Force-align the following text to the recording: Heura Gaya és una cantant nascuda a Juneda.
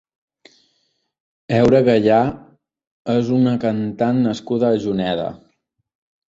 Heura 1.57 1.81
Gaya 1.87 2.21
és 3.17 3.29
una 3.37 3.53
cantant 3.65 4.23
nascuda 4.31 4.73
a 4.73 4.81
Juneda. 4.87 5.29